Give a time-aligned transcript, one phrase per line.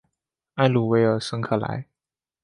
[0.55, 1.85] 埃鲁维尔圣克莱。